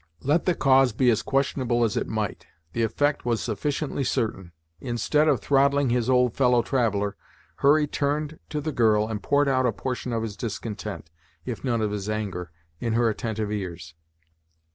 Let 0.23 0.45
the 0.47 0.55
cause 0.55 0.93
be 0.93 1.11
as 1.11 1.21
questionable 1.21 1.83
as 1.83 1.95
it 1.95 2.07
might, 2.07 2.47
the 2.73 2.81
effect 2.81 3.23
we 3.23 3.35
sufficiently 3.35 4.03
certain. 4.03 4.51
Instead 4.79 5.27
of 5.27 5.41
throttling 5.41 5.91
his 5.91 6.09
old 6.09 6.33
fellow 6.33 6.63
traveler, 6.63 7.15
Hurry 7.57 7.85
turned 7.85 8.39
to 8.49 8.59
the 8.61 8.71
girl 8.71 9.07
and 9.07 9.21
poured 9.21 9.47
out 9.47 9.67
a 9.67 9.71
portion 9.71 10.11
of 10.11 10.23
his 10.23 10.35
discontent, 10.35 11.11
if 11.45 11.63
none 11.63 11.81
of 11.83 11.91
his 11.91 12.09
anger, 12.09 12.49
in 12.79 12.93
her 12.93 13.09
attentive 13.09 13.51
ears. 13.51 13.93